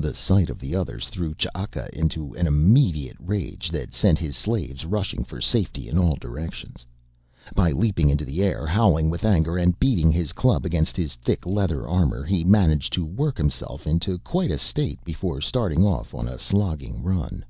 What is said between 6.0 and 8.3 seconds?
directions. By leaping into